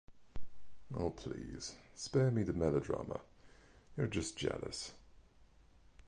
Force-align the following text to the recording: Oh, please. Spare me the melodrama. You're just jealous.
Oh, 0.97 1.11
please. 1.11 1.75
Spare 1.93 2.31
me 2.31 2.41
the 2.41 2.53
melodrama. 2.53 3.19
You're 3.95 4.07
just 4.07 4.35
jealous. 4.35 4.93